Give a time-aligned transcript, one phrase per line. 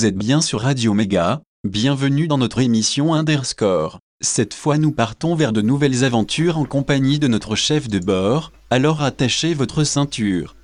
[0.00, 3.98] Vous êtes bien sur Radio Méga, bienvenue dans notre émission Underscore.
[4.22, 8.50] Cette fois nous partons vers de nouvelles aventures en compagnie de notre chef de bord,
[8.70, 10.56] alors attachez votre ceinture.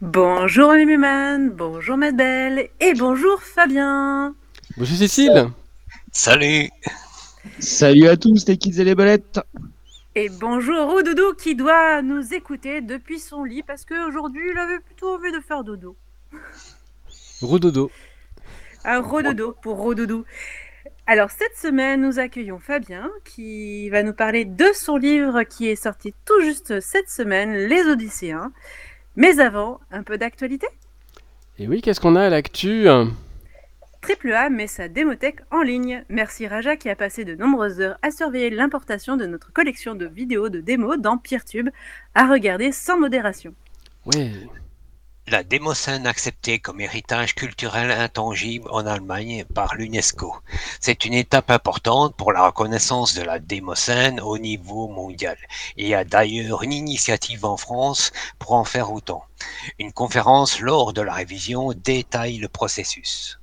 [0.00, 4.34] Bonjour Muman, bonjour Belle et bonjour Fabien.
[4.76, 5.50] Bonjour Cécile.
[6.10, 6.68] Salut.
[7.60, 9.38] Salut à tous les kids et les balettes.
[10.16, 14.80] Et bonjour au doudou qui doit nous écouter depuis son lit parce qu'aujourd'hui il avait
[14.80, 15.96] plutôt envie de faire dodo.
[17.40, 17.90] Rododo.
[18.84, 20.24] Un rododo pour rodoudou.
[21.06, 25.76] Alors cette semaine nous accueillons Fabien qui va nous parler de son livre qui est
[25.76, 28.52] sorti tout juste cette semaine, Les Odysséens.
[29.16, 30.66] Mais avant, un peu d'actualité
[31.58, 32.86] Et oui, qu'est-ce qu'on a à l'actu?
[34.00, 36.04] Triple A met sa démothèque en ligne.
[36.08, 40.06] Merci Raja qui a passé de nombreuses heures à surveiller l'importation de notre collection de
[40.06, 41.68] vidéos de démos dans PeerTube,
[42.14, 43.54] à regarder sans modération.
[44.06, 44.32] Ouais.
[45.30, 50.34] La démocène acceptée comme héritage culturel intangible en Allemagne par l'UNESCO.
[50.80, 55.36] C'est une étape importante pour la reconnaissance de la démocène au niveau mondial.
[55.76, 59.22] Il y a d'ailleurs une initiative en France pour en faire autant.
[59.78, 63.38] Une conférence lors de la révision détaille le processus.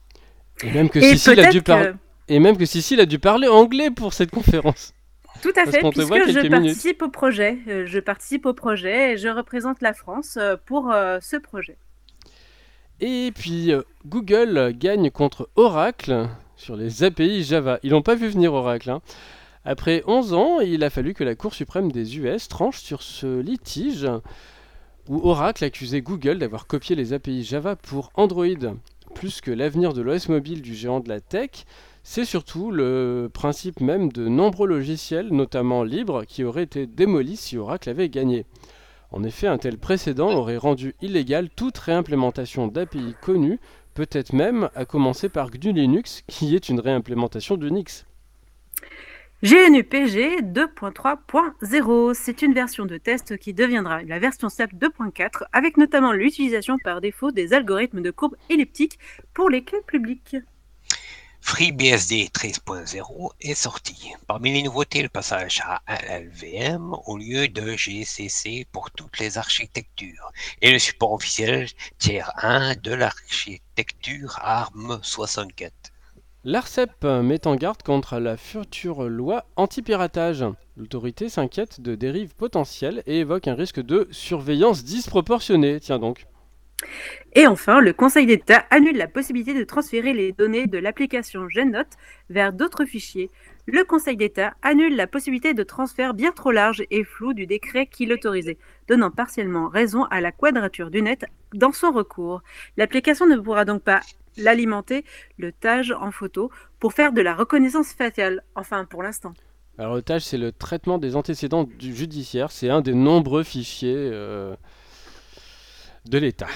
[0.64, 1.92] Et même que Cécile a dû peut-être parler.
[1.92, 4.95] que- Et même que Cécile a dû parler anglais pour cette conférence.
[5.42, 6.50] Tout à fait, puisque je minutes.
[6.50, 7.58] participe au projet.
[7.68, 11.78] Euh, je participe au projet et je représente la France euh, pour euh, ce projet.
[13.02, 13.72] Et puis
[14.06, 17.80] Google gagne contre Oracle sur les API Java.
[17.84, 18.90] Ils l'ont pas vu venir Oracle.
[18.90, 19.02] hein.
[19.66, 23.42] Après 11 ans, il a fallu que la Cour suprême des US tranche sur ce
[23.42, 24.08] litige
[25.10, 28.46] où Oracle accusait Google d'avoir copié les API Java pour Android.
[29.14, 31.66] Plus que l'avenir de l'OS mobile du géant de la tech,
[32.08, 37.58] c'est surtout le principe même de nombreux logiciels, notamment libres, qui auraient été démolis si
[37.58, 38.46] Oracle avait gagné.
[39.12, 43.60] En effet, un tel précédent aurait rendu illégale toute réimplémentation d'API connue,
[43.96, 48.06] peut-être même à commencer par GNU Linux, qui est une réimplémentation d'Unix.
[49.42, 56.12] GNU-PG 2.3.0, c'est une version de test qui deviendra la version SAP 2.4 avec notamment
[56.12, 59.00] l'utilisation par défaut des algorithmes de courbe elliptique
[59.34, 60.38] pour les clés publiques.
[61.46, 64.12] FreeBSD 13.0 est sorti.
[64.26, 70.32] Parmi les nouveautés, le passage à LLVM au lieu de GCC pour toutes les architectures
[70.64, 71.68] et le support officiel
[72.00, 75.70] tiers 1 de l'architecture ARM64.
[76.44, 80.44] L'ARCEP met en garde contre la future loi anti-piratage.
[80.76, 85.80] L'autorité s'inquiète de dérives potentielles et évoque un risque de surveillance disproportionnée.
[85.80, 86.26] Tiens donc.
[87.34, 91.98] Et enfin, le Conseil d'État annule la possibilité de transférer les données de l'application GenNote
[92.30, 93.30] vers d'autres fichiers.
[93.66, 97.88] Le Conseil d'État annule la possibilité de transfert bien trop large et flou du décret
[97.88, 102.42] qui l'autorisait, donnant partiellement raison à la quadrature du net dans son recours.
[102.78, 104.02] L'application ne pourra donc pas
[104.38, 105.04] l'alimenter,
[105.38, 109.34] le TAGE en photo, pour faire de la reconnaissance faciale, enfin pour l'instant.
[109.78, 112.52] Alors le TAGE, c'est le traitement des antécédents du judiciaire.
[112.52, 114.56] C'est un des nombreux fichiers euh,
[116.06, 116.48] de l'État.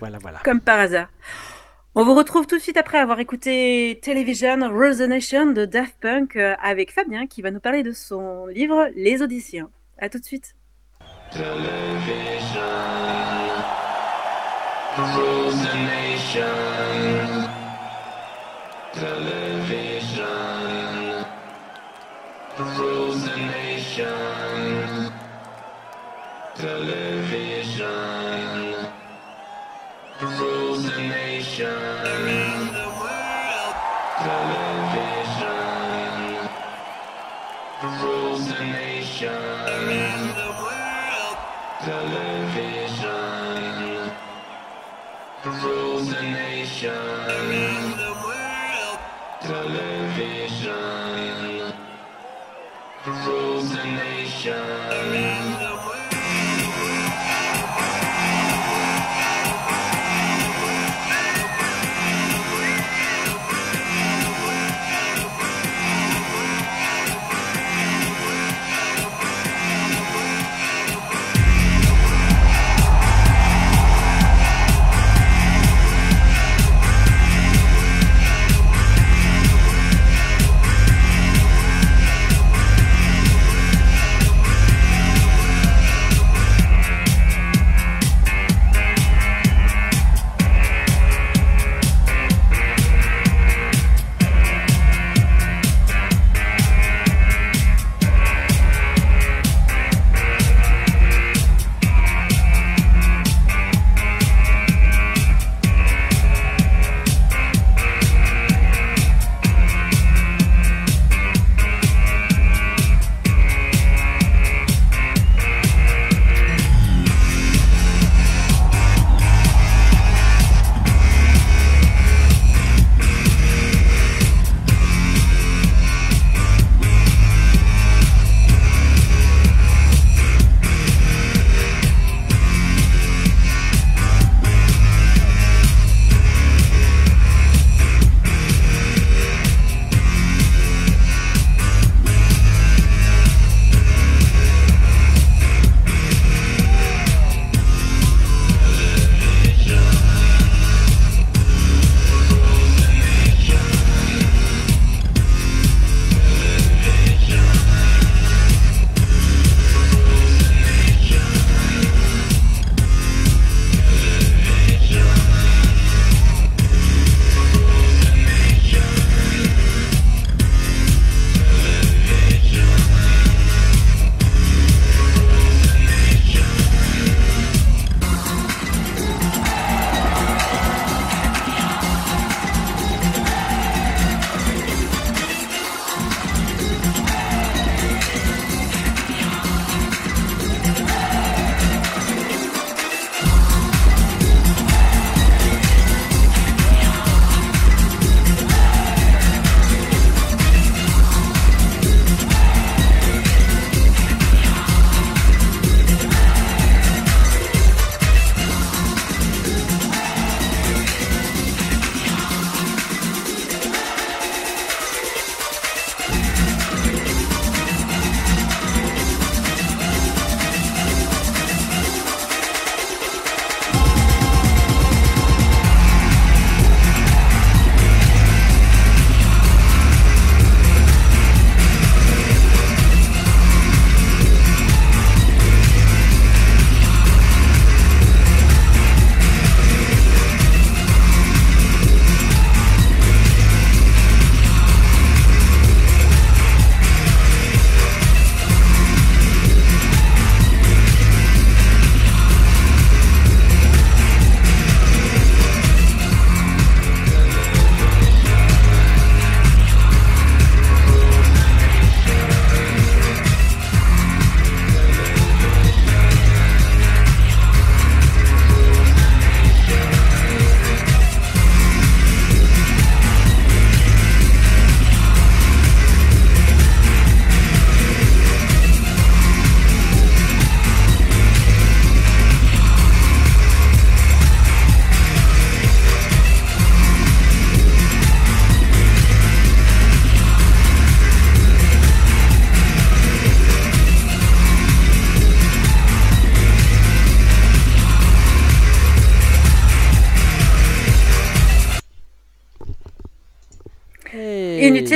[0.00, 0.40] Voilà, voilà.
[0.44, 1.08] Comme par hasard.
[1.94, 5.94] On vous retrouve tout de suite après avoir écouté Television Rule the Nation de Daft
[6.00, 9.70] Punk euh, avec Fabien qui va nous parler de son livre Les Odysséens.
[9.98, 10.54] À tout de suite.
[14.96, 16.42] rules the nation.
[18.92, 20.24] Television
[22.58, 25.12] rules the nation.
[26.54, 27.23] Television
[31.56, 33.30] the nation.
[34.24, 35.50] Television
[38.02, 39.30] rules the nation.
[41.84, 43.12] Television
[45.62, 46.90] rules the nation.
[49.42, 50.72] Television
[53.06, 55.03] rules the nation.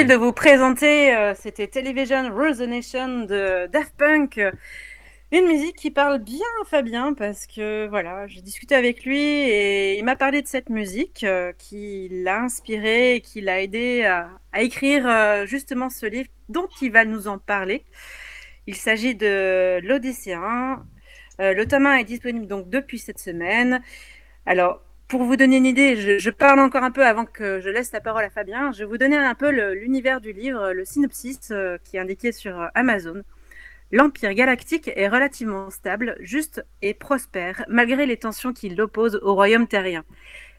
[0.08, 4.40] De vous présenter, euh, c'était Television Rules the Nation de Daft Punk.
[5.32, 9.98] Une musique qui parle bien à Fabien parce que voilà, j'ai discuté avec lui et
[9.98, 14.30] il m'a parlé de cette musique euh, qui l'a inspiré et qui l'a aidé à,
[14.62, 17.84] écrire euh, justement ce livre dont il va nous en parler.
[18.66, 20.86] Il s'agit de l'Odysséen.
[21.38, 23.82] Le tome 1 est disponible donc depuis cette semaine.
[24.46, 27.92] Alors, pour vous donner une idée, je, parle encore un peu avant que je laisse
[27.92, 28.72] la parole à Fabien.
[28.72, 32.30] Je vais vous donner un peu l'univers du livre, le synopsis euh, qui est indiqué
[32.30, 33.22] sur euh, Amazon.
[33.90, 39.66] L'Empire galactique est relativement stable, juste et prospère, malgré les tensions qui l'opposent au royaume
[39.66, 40.04] terrien.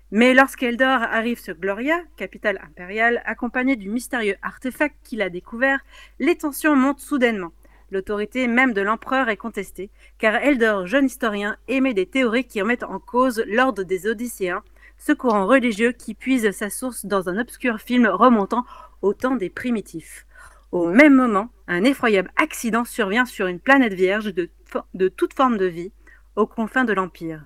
[0.09, 5.81] Mais lorsqu'Eldor arrive sur Gloria, capitale impériale, accompagné du mystérieux artefact qu'il a découvert,
[6.17, 7.51] les tensions montent soudainement.
[7.91, 12.83] L'autorité même de l'empereur est contestée, car Eldor, jeune historien, émet des théories qui remettent
[12.83, 14.63] en cause l'ordre des Odysséens,
[14.97, 18.65] ce courant religieux qui puise sa source dans un obscur film remontant
[19.01, 20.25] au temps des primitifs.
[20.71, 24.49] Au même moment, un effroyable accident survient sur une planète vierge de,
[24.93, 25.91] de toute forme de vie,
[26.35, 27.45] aux confins de l'Empire.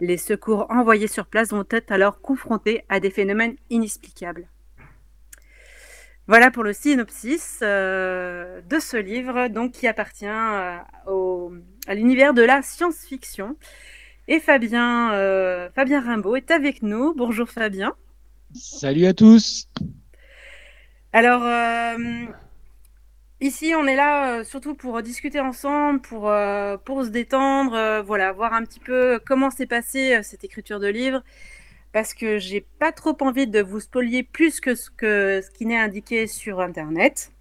[0.00, 4.48] Les secours envoyés sur place vont être alors confrontés à des phénomènes inexplicables.
[6.28, 10.76] Voilà pour le synopsis euh, de ce livre, donc qui appartient euh,
[11.06, 11.52] au-
[11.88, 13.56] à l'univers de la science-fiction.
[14.28, 17.12] Et Fabien, euh, Fabien Rimbaud est avec nous.
[17.14, 17.92] Bonjour Fabien.
[18.54, 19.66] Salut à tous.
[21.12, 21.42] Alors,
[23.40, 26.32] ici, on est là surtout pour discuter ensemble, pour,
[26.84, 31.22] pour se détendre, voilà, voir un petit peu comment s'est passée cette écriture de livre,
[31.92, 35.66] parce que j'ai pas trop envie de vous spolier plus que ce, que, ce qui
[35.66, 37.32] n'est indiqué sur Internet,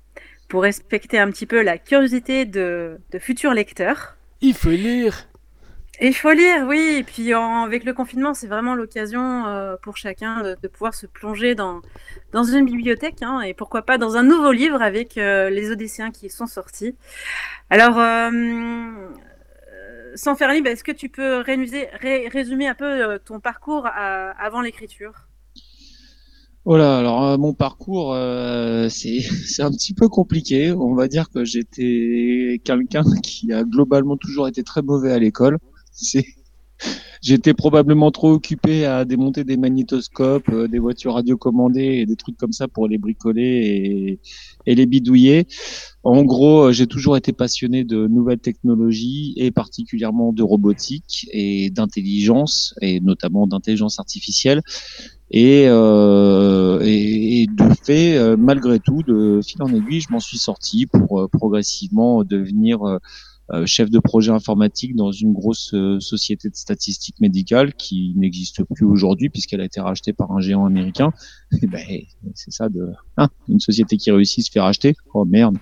[0.50, 4.17] pour respecter un petit peu la curiosité de, de futurs lecteurs.
[4.41, 5.27] Il faut lire.
[6.01, 6.96] Il faut lire, oui.
[7.00, 10.96] Et puis en- avec le confinement, c'est vraiment l'occasion euh, pour chacun de, de pouvoir
[10.96, 11.81] se plonger dans,
[12.31, 16.12] dans une bibliothèque hein, et pourquoi pas dans un nouveau livre avec euh, les Odysséens
[16.12, 16.96] qui sont sortis.
[17.70, 18.29] Alors, euh,
[20.15, 25.27] sans faire libre, est-ce que tu peux résumer un peu euh, ton parcours avant l'écriture?
[26.63, 30.72] Voilà, alors euh, mon parcours, euh, c'est un petit peu compliqué.
[30.72, 35.58] On va dire que j'étais quelqu'un qui a globalement toujours été très mauvais à l'école.
[37.21, 42.35] J'étais probablement trop occupé à démonter des magnétoscopes, euh, des voitures radiocommandées et des trucs
[42.35, 44.19] comme ça pour les bricoler
[44.65, 45.45] et, les bidouiller.
[46.03, 51.69] En gros, euh, j'ai toujours été passionné de nouvelles technologies et particulièrement de robotique et
[51.69, 54.63] d'intelligence et notamment d'intelligence artificielle.
[55.29, 60.39] Et, euh, et, de fait, euh, malgré tout, de fil en aiguille, je m'en suis
[60.39, 63.00] sorti pour progressivement devenir
[63.65, 68.86] chef de projet informatique dans une grosse euh, société de statistiques médicales qui n'existe plus
[68.86, 71.12] aujourd'hui puisqu'elle a été rachetée par un géant américain.
[71.62, 74.96] Et ben, c'est ça de hein, une société qui réussit se fait racheter.
[75.13, 75.58] Oh merde.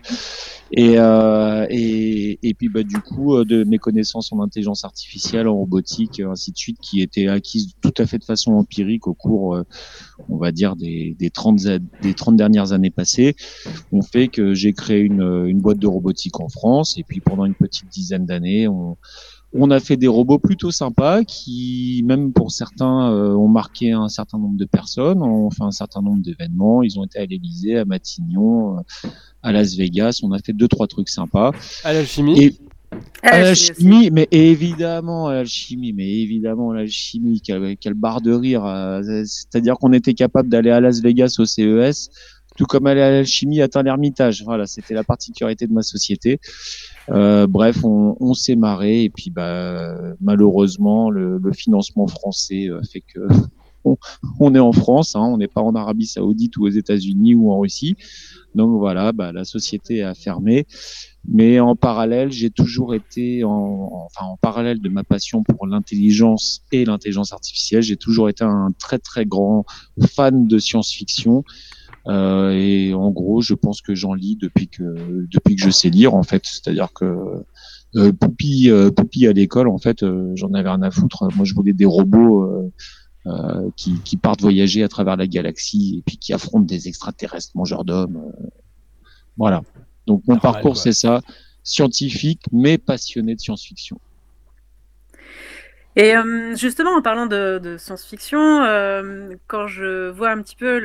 [0.71, 5.47] Et, euh, et, et puis bah, du coup euh, de mes connaissances en intelligence artificielle,
[5.47, 9.07] en robotique, euh, ainsi de suite, qui étaient acquises tout à fait de façon empirique
[9.07, 9.63] au cours, euh,
[10.27, 13.35] on va dire, des, des, 30, a- des 30 dernières années passées,
[13.91, 16.97] ont fait que j'ai créé une, une boîte de robotique en France.
[16.97, 18.97] Et puis pendant une petite dizaine d'années, on,
[19.53, 24.07] on a fait des robots plutôt sympas qui, même pour certains, euh, ont marqué un
[24.07, 26.83] certain nombre de personnes, ont fait un certain nombre d'événements.
[26.83, 28.81] Ils ont été à l'Élysée, à Matignon, euh,
[29.41, 30.19] à Las Vegas.
[30.23, 31.51] On a fait deux, trois trucs sympas.
[31.83, 32.59] À l'alchimie.
[33.23, 33.83] Ah, à la chimie aussi.
[33.83, 38.65] l'alchimie, mais évidemment à l'alchimie, mais évidemment l'alchimie, quelle, quelle barre de rire.
[38.65, 42.09] euh, C'est-à-dire qu'on était capable d'aller à Las Vegas au CES,
[42.57, 44.43] tout comme aller à l'alchimie atteint l'Ermitage.
[44.43, 46.39] Voilà, c'était la particularité de ma société.
[47.09, 52.81] Euh, bref, on, on s'est marré et puis bah malheureusement le, le financement français euh,
[52.91, 53.19] fait que
[53.85, 53.97] on,
[54.39, 57.51] on est en France, hein, on n'est pas en Arabie Saoudite ou aux États-Unis ou
[57.51, 57.95] en Russie.
[58.55, 60.65] Donc voilà, bah, la société a fermé.
[61.27, 65.67] Mais en parallèle, j'ai toujours été, en, en- enfin en parallèle de ma passion pour
[65.67, 69.65] l'intelligence et l'intelligence artificielle, j'ai toujours été un très très grand
[70.15, 71.43] fan de science-fiction.
[72.07, 74.83] Euh, et en gros, je pense que j'en lis depuis que
[75.31, 76.43] depuis que je sais lire en fait.
[76.45, 77.05] C'est-à-dire que
[77.95, 81.27] euh, Poupie, euh, Poupie à l'école, en fait, euh, j'en avais rien à foutre.
[81.35, 82.71] Moi, je voulais des robots
[83.27, 87.51] euh, qui, qui partent voyager à travers la galaxie et puis qui affrontent des extraterrestres
[87.55, 88.17] mangeurs d'hommes.
[88.17, 88.47] euh.
[89.37, 89.61] voilà.
[90.07, 91.21] Donc mon Normal, parcours, c'est ça,
[91.63, 93.99] scientifique mais passionné de science-fiction.
[95.95, 100.79] Et euh, justement, en parlant de, de science-fiction, euh, quand je vois un petit peu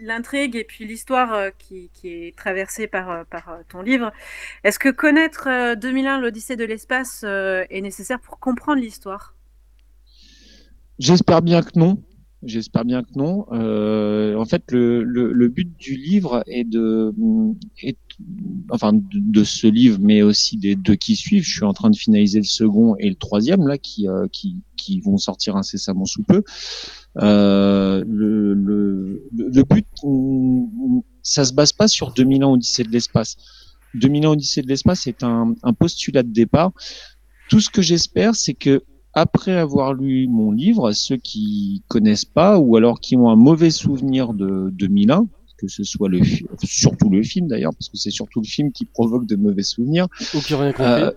[0.00, 4.12] l'intrigue et puis l'histoire qui, qui est traversée par, par ton livre,
[4.64, 9.34] est-ce que connaître euh, 2001, l'Odyssée de l'espace, est nécessaire pour comprendre l'histoire?
[10.98, 12.02] J'espère bien que non.
[12.44, 13.46] J'espère bien que non.
[13.52, 17.12] Euh, en fait, le, le, le but du livre est de,
[17.82, 17.98] est,
[18.70, 21.42] enfin, de, ce livre, mais aussi des deux qui suivent.
[21.42, 24.62] Je suis en train de finaliser le second et le troisième là, qui, euh, qui,
[24.76, 26.44] qui vont sortir incessamment sous peu.
[27.20, 29.86] Euh, le, le, le but,
[31.22, 33.36] ça se base pas sur 2000 ans Odyssée de l'espace.
[33.94, 36.70] 2000 ans Odyssée de l'espace est un, un postulat de départ.
[37.48, 38.84] Tout ce que j'espère, c'est que
[39.14, 43.70] après avoir lu mon livre, ceux qui connaissent pas ou alors qui ont un mauvais
[43.70, 46.20] souvenir de 2001, que ce soit le
[46.62, 50.06] surtout le film d'ailleurs, parce que c'est surtout le film qui provoque de mauvais souvenirs.
[50.34, 50.92] Ou qui rien compris.
[50.92, 51.12] Euh,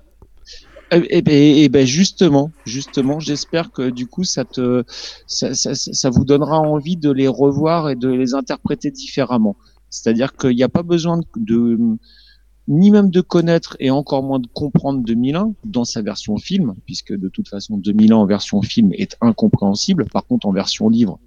[0.91, 4.83] et, et ben, et ben justement, justement, j'espère que du coup ça te,
[5.27, 9.55] ça, ça, vous donnera envie de les revoir et de les interpréter différemment.
[9.89, 11.97] C'est-à-dire qu'il n'y a pas besoin de-
[12.67, 17.13] ni même de connaître et encore moins de comprendre 2001 dans sa version film, puisque
[17.13, 20.05] de toute façon 2001 en version film est incompréhensible.
[20.05, 21.19] Par contre en version livre,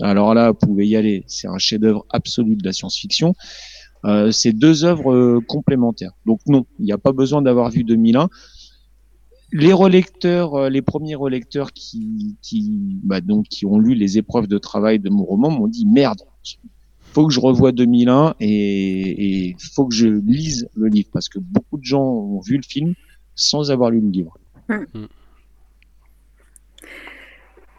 [0.00, 3.34] alors là vous pouvez y aller, c'est un chef-d'œuvre absolu de la science-fiction.
[4.04, 6.12] Euh, c'est deux œuvres euh, complémentaires.
[6.26, 8.28] Donc non, il n'y a pas besoin d'avoir vu 2001
[9.54, 14.48] les relecteurs, euh, les premiers relecteurs qui, qui, bah, donc, qui ont lu les épreuves
[14.48, 16.22] de travail de mon roman m'ont dit merde,
[17.14, 21.38] faut que je revoie 2001 et, et faut que je lise le livre parce que
[21.38, 22.94] beaucoup de gens ont vu le film
[23.34, 24.38] sans avoir lu le livre.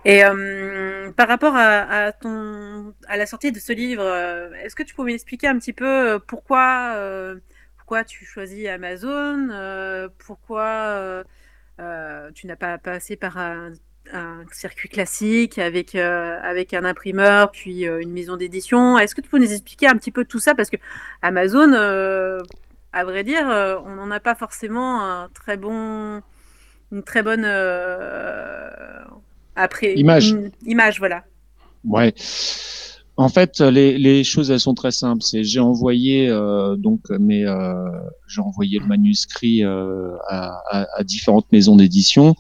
[0.05, 4.75] Et euh, par rapport à, à ton, à la sortie de ce livre, euh, est-ce
[4.75, 7.39] que tu pouvais m'expliquer un petit peu euh, pourquoi, euh,
[7.77, 11.23] pourquoi tu choisis Amazon, euh, pourquoi
[12.35, 13.73] tu n'as pas passé par un,
[14.13, 18.97] un circuit classique avec, euh, avec un imprimeur puis euh, une maison d'édition.
[18.97, 20.55] Est-ce que tu peux nous expliquer un petit peu tout ça?
[20.55, 20.77] Parce que
[21.21, 22.39] Amazon, euh,
[22.93, 23.45] à vrai dire,
[23.85, 26.21] on n'en a pas forcément un très bon,
[26.91, 27.45] une très bonne
[29.55, 30.31] après Image.
[30.31, 31.23] une image, voilà.
[31.83, 32.13] Ouais.
[33.17, 35.23] En fait, les, les choses elles sont très simples.
[35.23, 36.27] C'est j'ai envoyé
[36.77, 37.85] donc euh,
[38.27, 42.35] j'ai envoyé le manuscrit à, à, à différentes maisons d'édition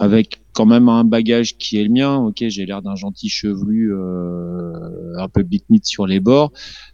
[0.00, 2.16] avec quand même un bagage qui est le mien.
[2.16, 6.52] Ok, j'ai l'air d'un gentil chevelu euh, un peu bitnit sur les bords,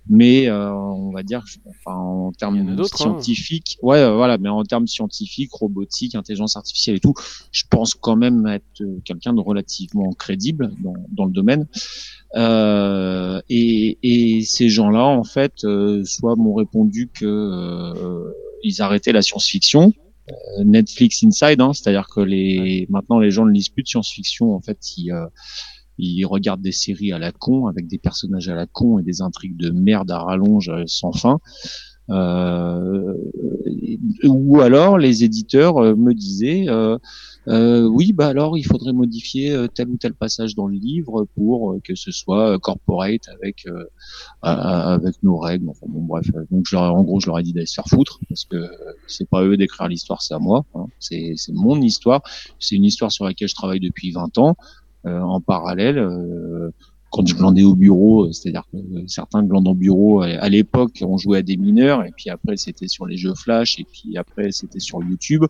[0.08, 3.04] mais euh, on va dire, enfin en en termes d'autres, hein.
[3.04, 7.14] scientifiques, ouais, euh, voilà, mais en termes scientifiques, robotique, intelligence artificielle et tout,
[7.52, 11.66] je pense quand même être quelqu'un de relativement crédible dans, dans le domaine.
[12.34, 18.32] Euh, et, et ces gens-là, en fait, euh, soit m'ont répondu que euh,
[18.64, 19.92] ils arrêtaient la science-fiction,
[20.64, 24.61] Netflix Inside, hein, c'est-à-dire que les maintenant les gens ne lisent plus de science-fiction, en
[24.61, 25.26] fait, ils euh,
[25.99, 29.23] ils regardent des séries à la con avec des personnages à la con et des
[29.23, 31.38] intrigues de merde à rallonge euh, sans fin.
[32.08, 33.14] Euh,
[34.25, 36.98] ou alors les éditeurs euh, me disaient euh,
[37.48, 41.26] euh, oui bah alors il faudrait modifier euh, tel ou tel passage dans le livre
[41.34, 43.84] pour que ce soit corporate avec euh,
[44.42, 45.68] avec nos règles.
[45.68, 47.88] Enfin bon bref donc je leur, en gros je leur ai dit d'aller se faire
[47.88, 48.68] foutre parce que
[49.08, 50.86] c'est pas eux d'écrire l'histoire c'est à moi hein.
[51.00, 52.22] c'est c'est mon histoire.
[52.60, 54.56] C'est une histoire sur laquelle je travaille depuis 20 ans.
[55.04, 56.04] En parallèle
[57.10, 60.48] quand je glandais au bureau, euh, c'est-à-dire que euh, certains glandent au bureau à à
[60.48, 63.84] l'époque, on jouait à des mineurs, et puis après c'était sur les jeux flash, et
[63.84, 65.45] puis après c'était sur YouTube.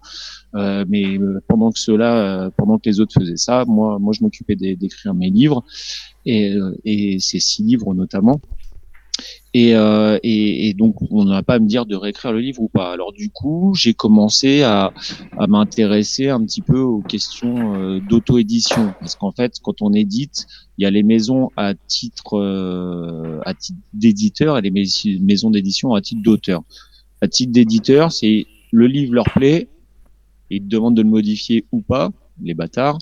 [0.54, 4.12] Euh, mais euh, pendant que cela, euh, pendant que les autres faisaient ça, moi, moi
[4.16, 5.64] je m'occupais d'é- d'écrire mes livres,
[6.24, 8.40] et, euh, et ces six livres notamment.
[9.54, 12.60] Et, euh, et, et donc on n'a pas à me dire de réécrire le livre
[12.60, 12.92] ou pas.
[12.92, 14.92] Alors du coup, j'ai commencé à,
[15.38, 20.46] à m'intéresser un petit peu aux questions euh, d'auto-édition, parce qu'en fait, quand on édite,
[20.76, 24.84] il y a les maisons à titre euh, titre d'éditeur et les mais-
[25.20, 26.62] maisons d'édition à titre d'auteur.
[27.22, 29.68] À titre d'éditeur, c'est le livre leur plaît,
[30.50, 32.10] ils te demandent de le modifier ou pas,
[32.42, 32.98] les bâtards.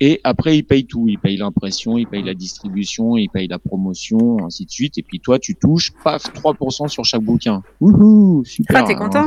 [0.00, 1.06] Et après, ils payent tout.
[1.08, 4.98] Ils payent l'impression, ils payent la distribution, ils payent la promotion, ainsi de suite.
[4.98, 7.62] Et puis toi, tu touches, paf, 3% sur chaque bouquin.
[7.80, 8.82] Wouhou, super.
[8.84, 9.26] Ah, t'es content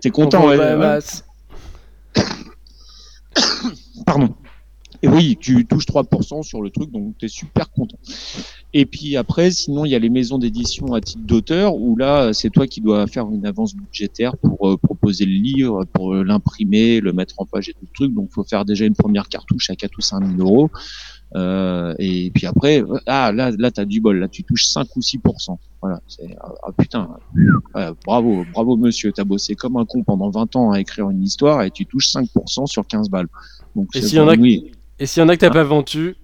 [0.00, 0.56] T'es content, ouais.
[0.56, 1.00] bah, ouais.
[2.14, 2.22] bah,
[4.06, 4.34] Pardon.
[5.02, 7.98] Et oui, tu touches 3% sur le truc, donc tu es super content.
[8.74, 12.32] Et puis après, sinon, il y a les maisons d'édition à titre d'auteur, où là,
[12.32, 17.00] c'est toi qui dois faire une avance budgétaire pour euh, proposer le livre, pour l'imprimer,
[17.00, 18.14] le mettre en page et tout le truc.
[18.14, 20.70] Donc, faut faire déjà une première cartouche à 4 ou 5 000 euros.
[21.36, 24.18] Euh, et puis après, euh, ah, là, là, t'as du bol.
[24.18, 25.58] Là, tu touches 5 ou 6%.
[25.80, 26.00] Voilà.
[26.08, 27.08] C'est, ah, ah, putain.
[28.04, 29.12] Bravo, bravo, monsieur.
[29.12, 32.08] T'as bossé comme un con pendant 20 ans à écrire une histoire et tu touches
[32.08, 33.28] 5% sur 15 balles.
[33.76, 34.72] Donc, Et s'il y en a oui.
[34.98, 36.16] Et s'il y en a que t'as pas vendu,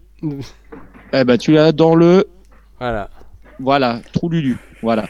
[1.13, 2.25] Eh ben, tu l'as dans le,
[2.81, 3.11] voilà.
[3.61, 4.59] voilà, trou lulu.
[4.83, 5.09] Voilà.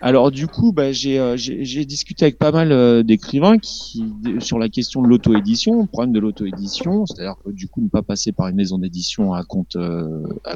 [0.00, 4.04] Alors du coup, bah, j'ai euh, j'ai discuté avec pas mal euh, d'écrivains qui
[4.38, 8.02] sur la question de l'auto-édition, le problème de l'auto-édition, c'est-à-dire que du coup ne pas
[8.02, 10.54] passer par une maison d'édition à compte euh, à,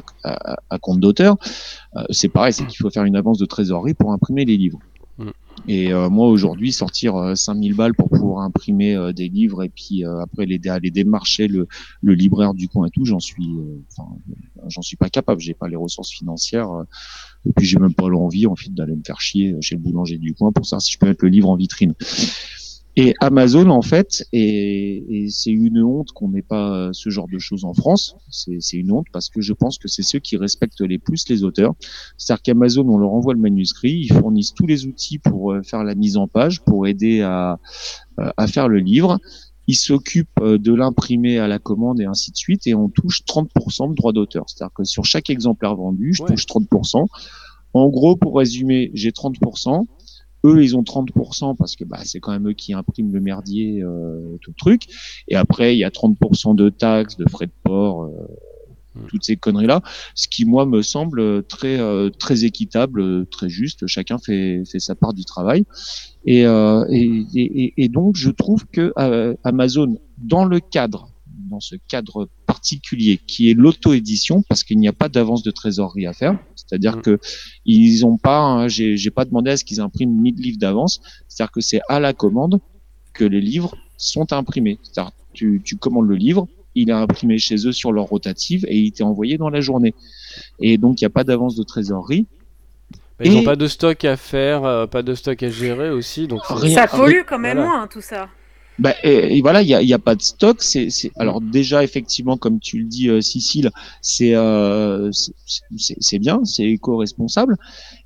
[0.53, 1.35] à- à compte d'auteur,
[2.09, 4.79] c'est pareil, c'est qu'il faut faire une avance de trésorerie pour imprimer les livres.
[5.17, 5.29] Mm.
[5.67, 9.69] Et euh, moi aujourd'hui sortir euh, 5000 balles pour pouvoir imprimer euh, des livres et
[9.69, 11.67] puis euh, après les aller démarcher le,
[12.01, 13.57] le libraire du coin et tout, j'en suis
[14.67, 16.69] j'en suis pas capable, j'ai pas les ressources financières
[17.45, 20.17] et puis j'ai même pas l'envie en fait d'aller me faire chier chez le boulanger
[20.17, 21.93] du coin pour savoir si je peux mettre le livre en vitrine.
[22.95, 27.27] Et Amazon en fait, et, et c'est une honte qu'on n'ait pas euh, ce genre
[27.27, 28.15] de choses en France.
[28.29, 31.43] C'est une honte parce que je pense que c'est ceux qui respectent les plus les
[31.43, 31.73] auteurs.
[32.17, 35.83] C'est-à-dire qu'Amazon, on leur envoie le manuscrit, ils fournissent tous les outils pour euh, faire
[35.83, 37.59] la mise en page, pour aider à,
[38.19, 39.17] euh, à faire le livre.
[39.67, 43.89] Ils s'occupent de l'imprimer à la commande et ainsi de suite, et on touche 30%
[43.89, 44.43] de droits d'auteur.
[44.47, 46.29] C'est-à-dire que sur chaque exemplaire vendu, je Ouais.
[46.29, 47.05] touche 30%.
[47.73, 49.87] En gros, pour résumer, j'ai 30%.
[50.45, 53.81] Eux, ils ont 30% parce que bah, c'est quand même eux qui impriment le merdier,
[53.81, 54.83] euh, tout le truc.
[55.27, 58.09] Et après, il y a 30% de taxes, de frais de port, euh,
[58.95, 59.05] Mm.
[59.07, 59.81] toutes ces conneries-là.
[60.15, 63.87] Ce qui, moi, me semble très euh, très équitable, très juste.
[63.87, 65.63] Chacun fait, fait sa part du travail.
[66.25, 71.09] Et, euh, et, et, et donc, je trouve que euh, Amazon, dans le cadre,
[71.53, 76.07] dans ce cadre particulier qui est l'auto-édition, parce qu'il n'y a pas d'avance de trésorerie
[76.07, 77.01] à faire, c'est-à-dire Mm.
[77.01, 77.19] que
[77.65, 81.51] ils ont pas, hein, j'ai pas demandé à ce qu'ils impriment 1000 livres d'avance, c'est-à-dire
[81.51, 82.59] que c'est à la commande
[83.13, 84.79] que les livres sont imprimés.
[84.83, 88.77] C'est-à-dire tu, tu commandes le livre, il est imprimé chez eux sur leur rotative et
[88.79, 89.93] il t'est envoyé dans la journée.
[90.59, 92.25] Et donc il n'y a pas d'avance de trésorerie.
[93.19, 95.91] Bah, ils Et- n'ont pas de stock à faire, euh, pas de stock à gérer
[95.91, 96.41] aussi, donc.
[96.73, 97.69] Ça pollue quand même Voilà.
[97.77, 98.27] moins, tout ça.
[98.79, 100.61] Bah, et, et voilà, il y a, y a pas de stock.
[100.63, 105.11] C'est, alors déjà effectivement, comme tu le dis, euh, Cécile, c'est, euh,
[105.77, 107.57] c'est, bien, c'est éco-responsable.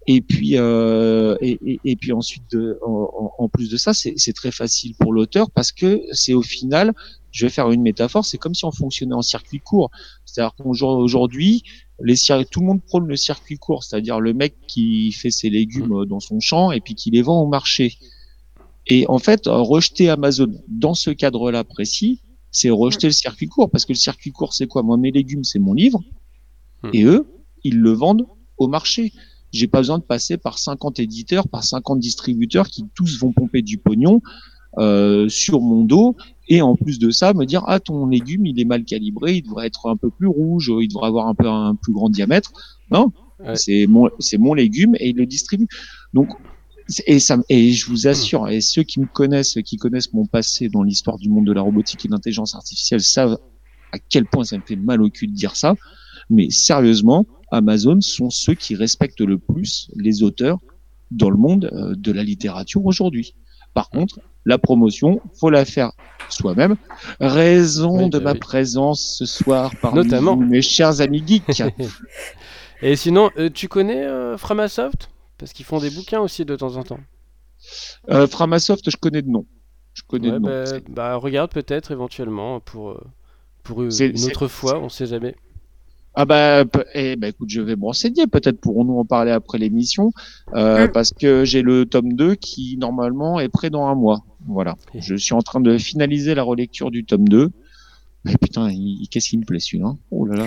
[0.08, 4.52] Et puis, euh, et, et, et puis ensuite, de, en, plus de ça, c'est, très
[4.52, 6.94] facile pour l'auteur parce que c'est au final,
[7.32, 9.90] je vais faire une métaphore, c'est comme si on fonctionnait en circuit court.
[10.26, 11.64] C'est-à-dire qu'aujourd'hui,
[12.04, 12.16] les
[12.52, 16.06] tout le monde prône le circuit court, c'est-à-dire le mec qui fait ses légumes euh,
[16.06, 17.98] dans son champ et puis qui les vend au marché.
[18.90, 22.22] Et en fait, rejeter Amazon dans ce cadre-là précis,
[22.52, 23.70] c'est rejeter le circuit court.
[23.70, 24.84] Parce que le circuit court, c'est quoi?
[24.84, 26.02] Moi, mes légumes, c'est mon livre.
[26.84, 26.90] Hmm.
[26.94, 27.26] Et eux,
[27.64, 28.26] ils le vendent
[28.58, 29.12] au marché.
[29.52, 33.62] J'ai pas besoin de passer par 50 éditeurs, par 50 distributeurs qui tous vont pomper
[33.62, 34.22] du pognon
[34.78, 36.16] euh, sur mon dos.
[36.50, 39.42] Et en plus de ça, me dire ah ton légume il est mal calibré, il
[39.44, 42.52] devrait être un peu plus rouge, il devrait avoir un peu un plus grand diamètre.
[42.92, 43.56] Non, Ouais.
[43.56, 45.68] c'est mon c'est mon légume et il le distribue.
[46.14, 46.30] Donc
[47.06, 50.70] et ça et je vous assure et ceux qui me connaissent, qui connaissent mon passé
[50.70, 53.38] dans l'histoire du monde de la robotique et de l'intelligence artificielle savent
[53.92, 55.76] à quel point ça me fait mal au cul de dire ça.
[56.30, 60.60] Mais sérieusement, Amazon sont ceux qui respectent le plus les auteurs
[61.12, 63.36] dans le monde euh, de la littérature aujourd'hui.
[63.74, 65.92] Par contre, la promotion, faut la faire
[66.30, 66.76] soi-même.
[67.20, 70.36] Raison Oui, de bah ma présence ce soir parmi Notamment.
[70.36, 71.64] vous, mes chers amis geeks.
[72.82, 75.10] Et sinon, euh, tu connais euh, Framasoft?
[75.38, 77.00] Parce qu'ils font des bouquins aussi de temps en temps.
[78.10, 79.46] euh, Framasoft, je connais de nom.
[79.94, 80.48] Je connais Ouais, de nom.
[80.50, 83.04] bah, bah, regarde peut-être éventuellement pour, euh,
[83.64, 83.90] pour une
[84.26, 85.36] autre fois, on sait jamais.
[86.20, 86.64] Ah bah,
[86.96, 88.26] eh bah écoute, je vais me renseigner.
[88.26, 90.12] Peut-être pourrons-nous en parler après l'émission,
[90.56, 90.92] euh, Mm.
[90.92, 94.24] parce que j'ai le tome 2 qui normalement est prêt dans un mois.
[94.48, 94.76] Voilà.
[94.96, 97.52] Je suis en train de finaliser la relecture du tome 2.
[98.26, 98.70] Mais putain,
[99.12, 99.96] qu'est-ce qu'il me plaît celui-là?
[100.10, 100.46] Oh là là.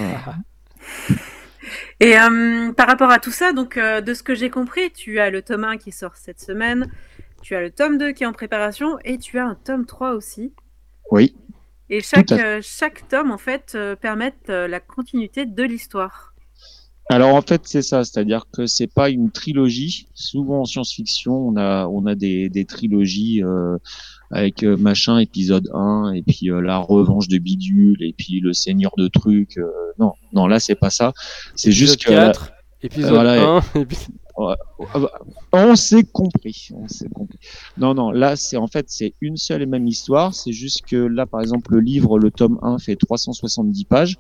[2.01, 5.19] Et euh, par rapport à tout ça, donc euh, de ce que j'ai compris, tu
[5.19, 6.91] as le tome 1 qui sort cette semaine,
[7.43, 10.13] tu as le tome 2 qui est en préparation et tu as un tome 3
[10.13, 10.53] aussi.
[11.11, 11.35] Oui.
[11.89, 16.35] Et chaque, euh, chaque tome, en fait, permettent euh, la continuité de l'histoire.
[17.13, 20.07] Alors en fait c'est ça, c'est-à-dire que c'est pas une trilogie.
[20.15, 23.43] Souvent en science-fiction on a on a des, des trilogies
[24.31, 28.53] avec euh, machin épisode 1 et puis euh, la revanche de bidule et puis le
[28.53, 29.59] seigneur de trucs.
[29.59, 31.13] euh, non non là c'est pas ça.
[31.57, 33.97] C'est juste que Épisode 4, épisode voilà, 1, et puis-
[34.95, 35.11] Ah bah,
[35.53, 37.39] on s'est compris, on s'est compris.
[37.77, 40.33] Non, non, là, c'est en fait, c'est une seule et même histoire.
[40.35, 44.17] C'est juste que là, par exemple, le livre, le tome 1 fait 370 pages.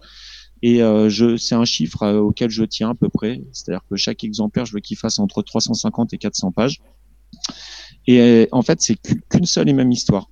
[0.60, 3.40] Et euh, je, c'est un chiffre auquel je tiens à peu près.
[3.52, 6.82] C'est-à-dire que chaque exemplaire, je veux qu'il fasse entre 350 et 400 pages.
[8.06, 10.28] Et euh, en fait, c'est qu'u- qu'une seule et même histoire.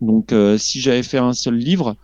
[0.00, 1.96] Donc, euh, si j'avais fait un seul livre,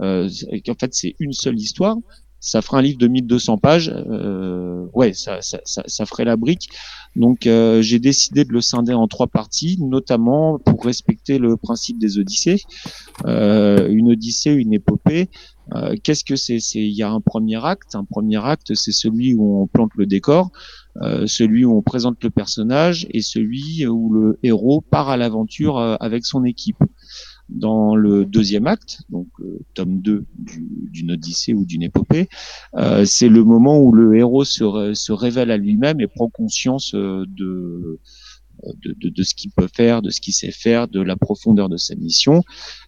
[0.00, 0.28] euh,
[0.66, 1.96] qu'en fait, c'est une seule histoire,
[2.40, 3.92] ça ferait un livre de 1200 pages.
[3.94, 6.70] Euh, ouais, ça, ça, ça, ça ferait la brique.
[7.14, 11.98] Donc, euh, j'ai décidé de le scinder en trois parties, notamment pour respecter le principe
[11.98, 12.62] des Odyssées.
[13.26, 15.28] Euh, une Odyssée, une épopée.
[15.74, 17.94] Euh, Qu'est-ce que C'est il y a un premier acte.
[17.94, 20.50] Un premier acte, c'est celui où on plante le décor.
[21.00, 25.78] Euh, celui où on présente le personnage et celui où le héros part à l'aventure
[25.78, 26.76] euh, avec son équipe.
[27.48, 32.28] Dans le deuxième acte, donc euh, tome 2 du- d'une odyssée ou d'une épopée,
[33.04, 37.98] c'est le moment où le héros se, se révèle à lui-même et prend conscience de,
[38.82, 41.68] de, de, de ce qu'il peut faire, de ce qu'il sait faire, de la profondeur
[41.68, 42.42] de sa mission.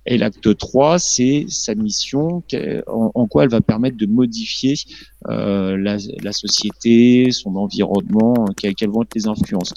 [0.06, 2.42] Et l'acte 3, c'est sa mission,
[2.86, 4.74] en, quoi elle va permettre de modifier
[5.28, 9.74] euh, la, la société, son environnement, quelles, quelles vont être les influences.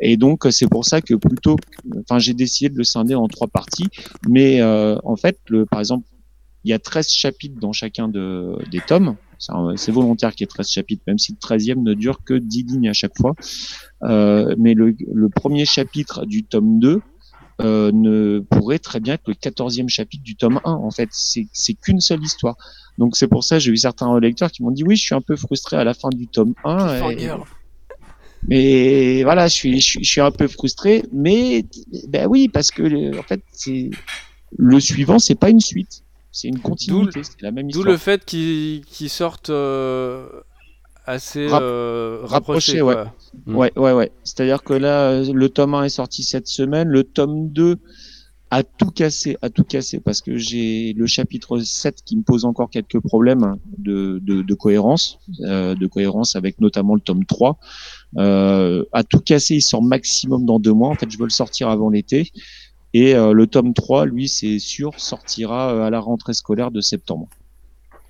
[0.00, 1.56] Et donc c'est pour ça que plutôt,
[2.00, 3.88] enfin j'ai décidé de le scinder en trois parties,
[4.28, 6.06] mais euh, en fait, le, par exemple,
[6.64, 9.16] il y a 13 chapitres dans chacun de, des tomes.
[9.76, 12.62] C'est volontaire qu'il y ait 13 chapitres, même si le 13e ne dure que 10
[12.64, 13.34] lignes à chaque fois.
[14.02, 17.00] Euh, mais le, le premier chapitre du tome 2
[17.62, 20.72] euh, ne pourrait très bien être le 14e chapitre du tome 1.
[20.72, 22.56] En fait, c'est qu'une seule histoire.
[22.98, 25.20] Donc c'est pour ça j'ai eu certains lecteurs qui m'ont dit oui, je suis un
[25.20, 26.76] peu frustré à la fin du tome 1.
[27.10, 27.42] et- Cliffhanger.
[28.46, 31.04] mais voilà, je suis, je suis, je suis un peu frustré.
[31.12, 31.64] Mais
[32.08, 33.90] ben oui, parce que le- en fait, c'est
[34.56, 36.03] le suivant, c'est pas une suite,
[36.34, 37.92] c'est une continuité, c'est la même D'où histoire.
[37.92, 40.26] le fait qu'ils sortent euh,
[41.06, 42.96] assez euh, rapprochés, ouais.
[43.46, 44.10] Ouais, ouais, ouais.
[44.24, 47.76] C'est-à-dire que là, euh, le tome 1 est sorti cette semaine, le tome 2
[48.50, 52.44] a tout cassé, a tout cassé, parce que j'ai le chapitre 7 qui me pose
[52.44, 57.58] encore quelques problèmes de, de, de cohérence, euh, de cohérence avec notamment le tome 3.
[58.18, 60.88] Euh, a tout cassé, il sort maximum dans deux mois.
[60.88, 62.30] En fait, je veux le sortir avant l'été.
[62.94, 66.80] Et euh, le tome 3, lui, c'est sûr, sortira euh, à la rentrée scolaire de
[66.80, 67.28] septembre.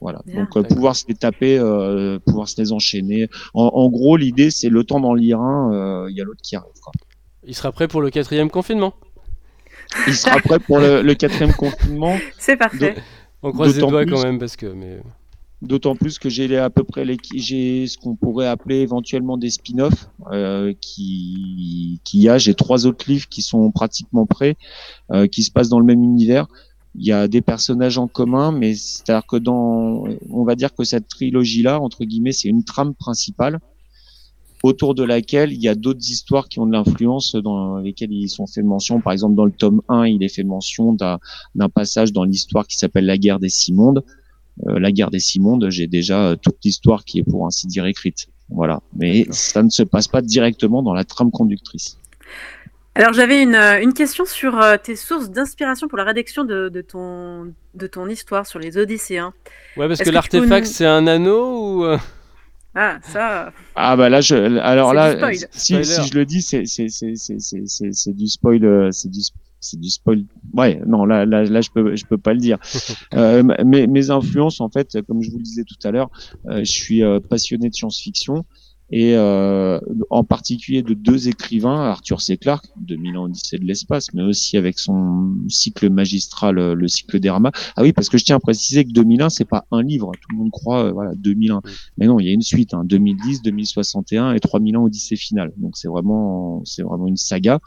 [0.01, 0.21] Voilà.
[0.27, 3.29] Donc, euh, pouvoir se les taper, euh, pouvoir se les enchaîner.
[3.55, 6.43] En, en gros, l'idée, c'est le temps d'en lire un, euh, il y a l'autre
[6.43, 6.73] qui arrive.
[6.83, 6.93] Quoi.
[7.47, 8.93] Il sera prêt pour le quatrième confinement.
[10.07, 12.17] Il sera prêt pour le, le quatrième confinement.
[12.39, 12.97] C'est parfait.
[13.43, 14.67] On croise les doigts plus- quand même parce que.
[14.67, 14.99] Mais...
[15.65, 19.49] D'autant plus que j'ai à peu près les, j'ai ce qu'on pourrait appeler éventuellement des
[19.49, 22.37] spin-offs euh, qui qui y a.
[22.37, 24.57] J'ai trois autres livres qui sont pratiquement prêts,
[25.11, 26.47] euh, qui se passent dans le même univers.
[26.97, 30.85] Il y a des personnages en commun, mais c'est-à-dire que dans, on va dire que
[30.85, 33.59] cette trilogie-là, entre guillemets, c'est une trame principale
[34.63, 38.31] autour de laquelle il y a d'autres histoires qui ont de l'influence dans lesquelles ils
[38.31, 39.01] sont fait mention.
[39.01, 42.77] Par exemple, dans le tome 1, il est fait mention d'un passage dans l'histoire qui
[42.77, 44.03] s'appelle la guerre des six mondes.
[44.69, 47.67] Euh, la guerre des six mondes, j'ai déjà euh, toute l'histoire qui est pour ainsi
[47.67, 48.29] dire écrite.
[48.51, 48.81] Voilà.
[48.97, 51.99] Mais ça ne se passe pas directement dans la trame conductrice.
[52.95, 56.81] Alors j'avais une, euh, une question sur tes sources d'inspiration pour la rédaction de, de
[56.81, 59.33] ton, de ton histoire sur les Odysséens.
[59.77, 61.99] Ouais, parce que l'artefact nous- c'est un anneau ou.
[62.77, 65.37] Ah, ça, Ah bah là, je, alors là, du spoil.
[65.53, 68.93] si, si je le dis, c'est c'est c'est c'est c'est c'est c'est du spoil,
[69.65, 70.25] c'est du spoil.
[70.53, 72.59] Ouais, non, là là là je peux je peux pas le dire.
[73.15, 76.11] Euh, mes mes influences en fait, comme je vous le disais tout à l'heure,
[76.49, 78.45] euh, je suis euh, passionné de science-fiction
[78.97, 82.37] et euh, en particulier de deux écrivains, Arthur C.
[82.37, 87.19] Clarke, 2000 ans Odyssée de l'espace, mais aussi avec son cycle magistral, euh, le cycle
[87.19, 87.51] des Ramas.
[87.75, 90.13] Ah oui, parce que je tiens à préciser que 2001, c'est pas un livre.
[90.13, 91.61] Tout le monde croit, euh, voilà, 2001.
[91.99, 95.53] Mais non, il y a une suite, hein, 2010, 2061 et 3000 ans Odyssée finale.
[95.57, 97.59] Donc c'est vraiment, c'est vraiment une saga.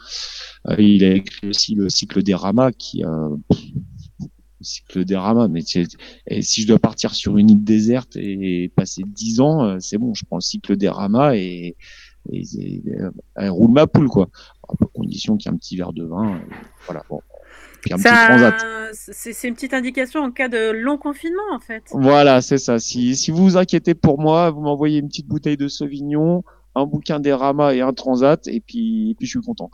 [0.70, 3.66] Euh, il a écrit aussi le cycle des Ramas, qui, euh, pff,
[4.62, 5.48] cycle des Ramas.
[5.48, 5.62] Mais
[6.28, 9.98] et si je dois partir sur une île déserte et passer 10 ans, euh, c'est
[9.98, 11.76] bon, je prends le cycle des Ramas et,
[12.32, 12.82] et,
[13.38, 14.30] roule ma poule quoi.
[14.68, 16.36] À condition qu'il y ait un petit verre de vin.
[16.36, 16.40] euh,
[16.86, 17.04] voilà.
[17.10, 17.22] Bon.
[17.82, 18.66] Puis un ça- petit
[19.24, 21.84] c'est une petite indication en cas de long confinement en fait.
[21.92, 22.80] Voilà, c'est ça.
[22.80, 26.44] Si, si vous vous inquiétez pour moi, vous m'envoyez une petite bouteille de Sauvignon,
[26.76, 29.70] un bouquin des Ramas et un Transat, et puis, et puis je suis content.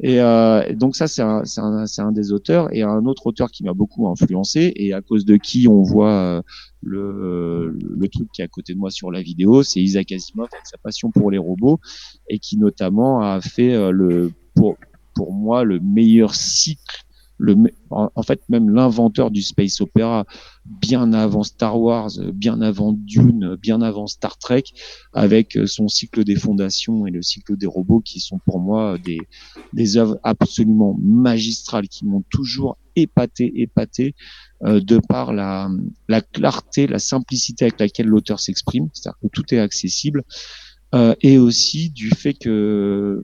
[0.00, 2.74] Et, euh, donc ça, c'est un, un, un des auteurs.
[2.74, 6.12] Et un autre auteur qui m'a beaucoup influencé, et à cause de qui on voit
[6.12, 6.42] euh,
[6.82, 10.48] le, le truc qui est à côté de moi sur la vidéo, c'est Isaac Asimov
[10.52, 11.78] avec sa passion pour les robots,
[12.28, 14.76] et qui notamment a fait euh, le, pour,
[15.14, 17.04] pour moi le meilleur cycle
[17.38, 17.56] le,
[17.90, 20.24] en fait même l'inventeur du space opéra
[20.64, 24.64] bien avant Star Wars, euh, bien avant Dune, euh, bien avant Star Trek,
[25.12, 28.96] avec euh, son cycle des fondations et le cycle des robots qui sont pour moi
[28.98, 29.20] des,
[29.72, 34.14] des œuvres absolument magistrales qui m'ont toujours épaté, épaté
[34.64, 35.70] euh, de par la,
[36.08, 40.22] la clarté, la simplicité avec laquelle l'auteur s'exprime, c'est-à-dire que tout est accessible,
[40.94, 43.22] euh, et aussi du fait que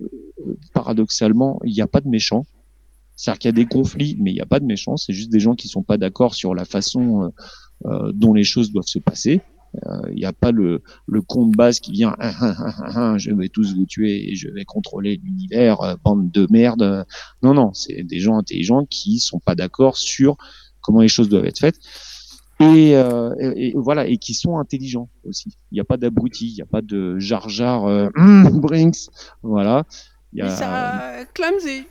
[0.72, 2.46] paradoxalement il n'y a pas de méchants.
[3.18, 4.96] C'est-à-dire qu'il y a des conflits, mais il n'y a pas de méchants.
[4.96, 7.28] C'est juste des gens qui sont pas d'accord sur la façon euh,
[7.86, 9.40] euh, dont les choses doivent se passer.
[9.86, 13.18] Euh, Il n'y a pas le, le con de base qui vient ah, ah, ah,
[13.18, 17.04] je vais tous vous tuer et je vais contrôler l'univers, bande de merde.
[17.42, 20.36] Non, non, c'est des gens intelligents qui sont pas d'accord sur
[20.80, 21.80] comment les choses doivent être faites.
[22.60, 22.94] et,
[23.74, 25.50] voilà et qui sont intelligents aussi.
[25.70, 27.82] Il n'y a pas d'abrutis, il n'y a pas de Jar Jar
[28.52, 29.08] Brinks,
[29.42, 29.84] voilà.
[30.32, 31.84] Il y a- ça, clumsy.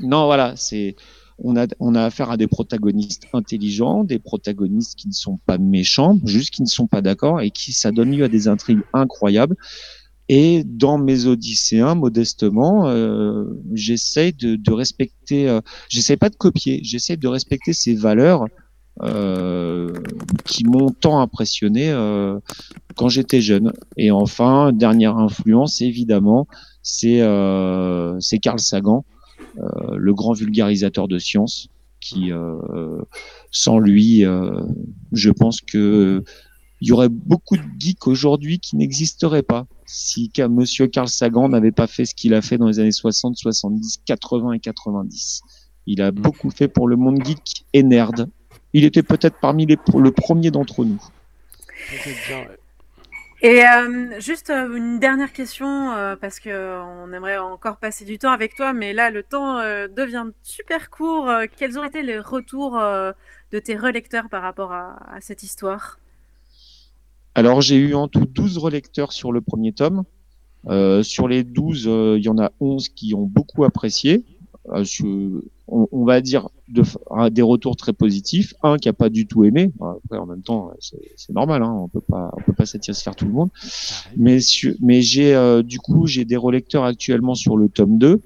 [0.00, 0.96] Non, voilà, c'est
[1.40, 5.58] on a on a affaire à des protagonistes intelligents, des protagonistes qui ne sont pas
[5.58, 8.82] méchants, juste qui ne sont pas d'accord et qui ça donne lieu à des intrigues
[8.92, 9.56] incroyables.
[10.28, 16.80] Et dans mes Odysséens, modestement, euh, j'essaye de, de respecter, euh, j'essaie pas de copier,
[16.82, 18.44] j'essaie de respecter ces valeurs
[19.04, 19.92] euh,
[20.44, 22.40] qui m'ont tant impressionné euh,
[22.96, 23.72] quand j'étais jeune.
[23.96, 26.48] Et enfin, dernière influence, évidemment,
[26.82, 29.04] c'est euh, Carl Sagan,
[29.96, 31.68] le grand vulgarisateur de science,
[32.00, 33.02] qui, euh,
[33.50, 34.60] sans lui, euh,
[35.12, 36.24] je pense que
[36.80, 41.72] il y aurait beaucoup de geeks aujourd'hui qui n'existeraient pas si monsieur Carl Sagan n'avait
[41.72, 45.40] pas fait ce qu'il a fait dans les années 60, 70, 80 et 90.
[45.86, 48.28] Il a beaucoup fait pour le monde geek et nerd.
[48.74, 51.02] Il était peut-être parmi les le premier d'entre nous.
[53.40, 58.18] Et euh, juste euh, une dernière question, euh, parce que on aimerait encore passer du
[58.18, 61.30] temps avec toi, mais là le temps devient super court.
[61.56, 66.00] Quels ont été les retours de tes relecteurs par rapport à, cette histoire?
[67.34, 70.04] Alors j'ai eu en tout 12 relecteurs sur le premier tome.
[71.02, 74.24] Sur les 12, euh, il y en a 11 qui ont beaucoup apprécié.
[75.68, 76.82] On, on va dire de,
[77.30, 78.54] des retours très positifs.
[78.62, 79.72] Un qui a pas du tout aimé.
[79.80, 81.62] Après, en même temps, c'est normal.
[81.62, 83.50] Hein, on peut pas, on peut pas satisfaire tout le monde.
[84.16, 84.38] Mais,
[84.80, 88.20] mais j'ai euh, du coup j'ai des relecteurs actuellement sur le tome 2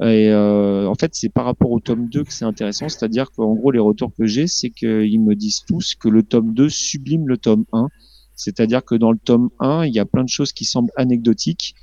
[0.00, 3.54] et euh, en fait c'est par rapport au tome 2 que c'est intéressant, c'est-à-dire qu'en
[3.54, 7.28] gros les retours que j'ai c'est qu'ils me disent tous que le tome 2 sublime
[7.28, 7.88] le tome 1,
[8.34, 11.74] c'est-à-dire que dans le tome 1 il y a plein de choses qui semblent anecdotiques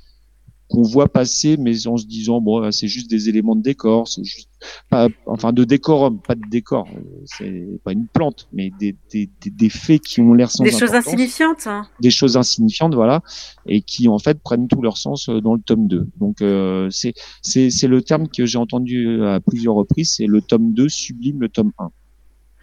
[0.70, 4.24] qu'on voit passer mais en se disant bon c'est juste des éléments de décor, c'est
[4.24, 4.48] juste
[4.88, 9.28] pas enfin de décorum, pas de décor, euh, c'est pas une plante mais des des,
[9.40, 13.22] des, des faits qui ont l'air sans Des choses insignifiantes hein des choses insignifiantes, voilà,
[13.66, 16.08] et qui en fait prennent tout leur sens euh, dans le tome 2.
[16.18, 20.40] Donc euh, c'est c'est c'est le terme que j'ai entendu à plusieurs reprises, c'est le
[20.40, 21.90] tome 2 sublime le tome 1.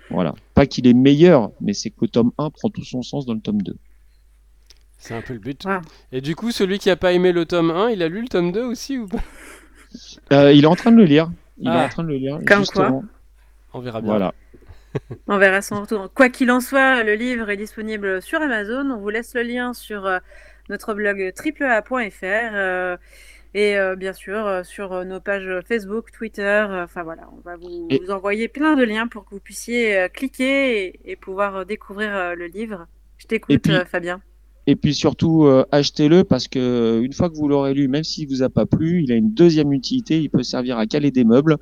[0.10, 3.26] Voilà, pas qu'il est meilleur, mais c'est que le tome 1 prend tout son sens
[3.26, 3.76] dans le tome 2.
[4.98, 5.64] C'est un peu le but.
[6.12, 8.28] Et du coup, celui qui a pas aimé le tome 1, il a lu le
[8.28, 9.18] tome 2 aussi ou pas
[10.34, 11.32] Euh, il est en train de le lire.
[11.60, 11.86] Il est Ah.
[11.86, 12.40] en train de le lire.
[12.46, 13.04] Comme justement.
[13.74, 14.10] On verra bien.
[14.10, 14.34] Voilà.
[15.28, 16.12] On verra son retour.
[16.14, 18.90] Quoi qu'il en soit, le livre est disponible sur Amazon.
[18.92, 20.20] On vous laisse le lien sur euh,
[20.70, 22.98] notre blog triplea.fr euh,
[23.54, 26.66] et euh, bien sûr sur nos pages Facebook, Twitter.
[26.84, 30.08] Enfin voilà, on va vous, Et- vous envoyer plein de liens pour que vous puissiez
[30.14, 32.88] cliquer et, et pouvoir découvrir le livre.
[33.18, 34.22] Je t'écoute, puis- Fabien.
[34.68, 38.04] Et puis surtout, euh, achetez-le parce que euh, une fois que vous l'aurez lu, même
[38.04, 40.20] s'il vous a pas plu, il a une deuxième utilité.
[40.22, 41.56] Il peut servir à caler des meubles.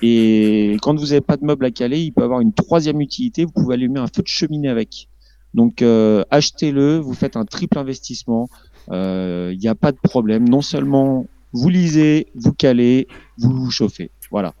[0.00, 3.44] Et quand vous n'avez pas de meubles à caler, il peut avoir une troisième utilité.
[3.44, 5.08] Vous pouvez allumer un feu de cheminée avec.
[5.54, 6.98] Donc euh, achetez-le.
[6.98, 8.48] Vous faites un triple investissement.
[8.92, 10.48] Il n'y a pas de problème.
[10.48, 14.12] Non seulement vous lisez, vous calez, vous vous chauffez.
[14.30, 14.54] Voilà.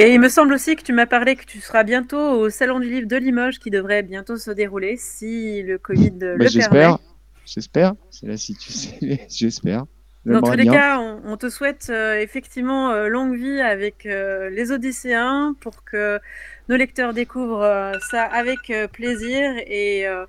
[0.00, 2.80] Et il me semble aussi que tu m'as parlé que tu seras bientôt au Salon
[2.80, 6.48] du Livre de Limoges qui devrait bientôt se dérouler si le Covid euh, Bah, le
[6.48, 6.48] permet.
[6.48, 6.98] j'espère.
[7.44, 7.94] J'espère.
[8.10, 8.92] C'est la situation.
[9.28, 9.84] J'espère.
[10.26, 10.72] Dans tous les bien.
[10.72, 15.82] cas, on, on te souhaite euh, effectivement euh, longue vie avec euh, les Odysséens pour
[15.84, 16.20] que
[16.68, 20.26] nos lecteurs découvrent euh, ça avec euh, plaisir et, euh,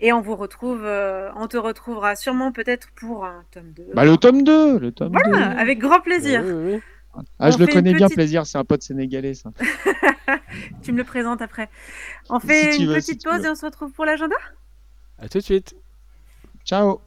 [0.00, 3.82] et on vous retrouve, euh, on te retrouvera sûrement peut-être pour un tome 2.
[3.94, 4.78] Bah, le tome 2.
[4.78, 5.58] Le tome Voilà, 2.
[5.60, 6.42] avec grand plaisir.
[6.44, 6.80] Oui.
[7.38, 8.46] Ah, je le connais bien, petite- plaisir.
[8.46, 9.50] C'est un pote sénégalais, ça.
[10.82, 11.68] Tu me le présentes après.
[12.28, 14.36] On fait Si une veux, petite pause et on se retrouve pour l'agenda?
[15.18, 15.74] À tout de suite.
[16.64, 17.00] Ciao.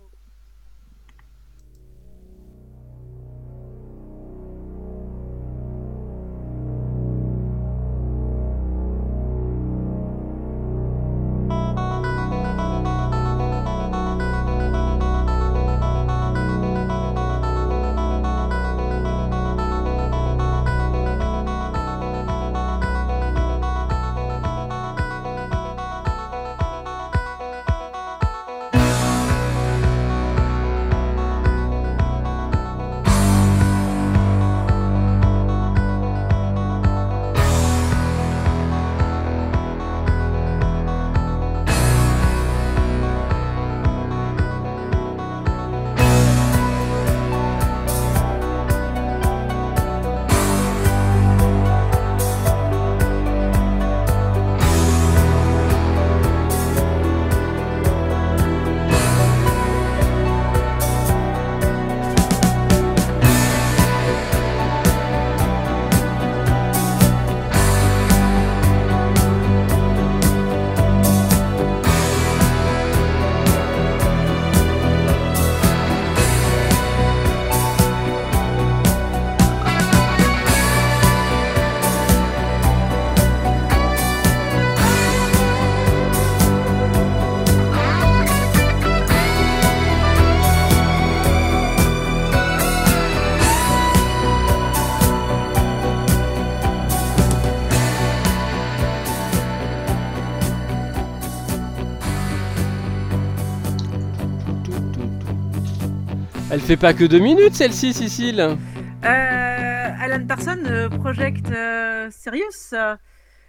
[106.54, 108.56] Elle fait pas que deux minutes celle-ci, Cécile Euh,
[109.04, 112.74] Alan Parsons, euh, Project euh, Sirius.
[112.74, 112.96] euh,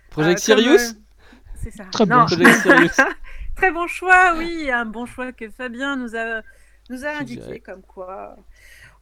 [0.08, 0.94] Project euh, comme, Sirius euh,
[1.62, 1.84] C'est ça.
[1.92, 2.24] Très bon Non.
[2.24, 2.96] Project Sirius.
[3.56, 6.40] Très bon choix, oui, un bon choix que Fabien nous a,
[6.88, 7.60] nous a Je indiqué, dirais.
[7.60, 8.36] comme quoi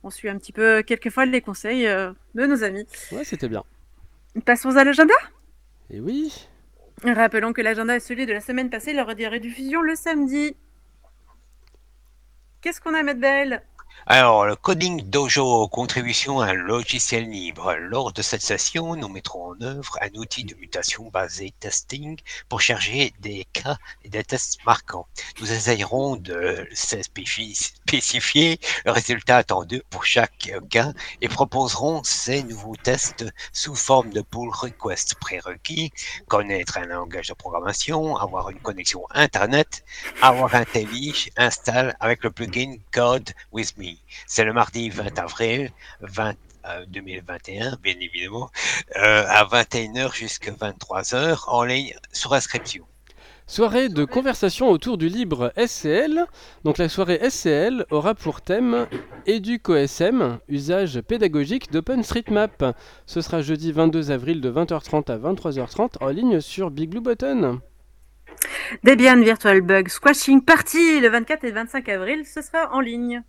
[0.03, 2.85] on suit un petit peu quelquefois les conseils euh, de nos amis.
[3.13, 3.63] Ouais, c'était bien.
[4.45, 5.15] Passons à l'agenda.
[5.91, 6.49] Et oui.
[7.05, 10.57] Rappelons que l'agenda est celui de la semaine passée lors des rediffusions le samedi.
[12.63, 13.63] Qu'est-ce qu'on a, Maître Belle?
[14.05, 17.75] Alors, le Coding Dojo, contribution à un logiciel libre.
[17.75, 22.61] Lors de cette session, nous mettrons en œuvre un outil de mutation basé testing pour
[22.61, 25.07] charger des cas et des tests marquants.
[25.41, 32.77] Nous essayerons de spécifi- spécifier le résultat attendu pour chaque cas et proposerons ces nouveaux
[32.77, 35.93] tests sous forme de pull request prérequis,
[36.27, 39.85] connaître un langage de programmation, avoir une connexion Internet,
[40.21, 43.92] avoir un TELI install avec le plugin Code with Me.
[44.27, 45.71] C'est le mardi 20 avril
[46.01, 46.35] 20,
[46.67, 48.51] euh, 2021, bien évidemment,
[48.97, 52.87] euh, à 21h jusqu'à 23h en ligne sur inscription.
[53.47, 56.25] Soirée de conversation autour du libre SCL.
[56.65, 58.87] Donc la soirée SCL aura pour thème
[59.27, 62.77] EducoSM, usage pédagogique d'OpenStreetMap.
[63.07, 67.61] Ce sera jeudi 22 avril de 20h30 à 23h30 en ligne sur Big Blue Button.
[68.85, 73.23] Debian Virtual Bug Squashing Party le 24 et 25 avril, ce sera en ligne.